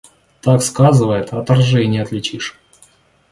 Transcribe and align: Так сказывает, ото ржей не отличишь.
Так 0.41 0.63
сказывает, 0.63 1.31
ото 1.31 1.53
ржей 1.53 1.85
не 1.85 1.99
отличишь. 1.99 2.57